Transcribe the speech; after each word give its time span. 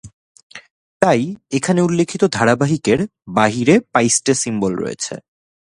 তাই 1.01 1.21
এখানে 1.51 1.79
উল্লেখিত 1.81 2.21
ধারাবাহিকের 2.33 2.99
'বাহিরে' 3.27 3.83
পাইস্টে 3.93 4.33
সিম্বল 4.33 4.73
রয়েছে। 4.75 5.13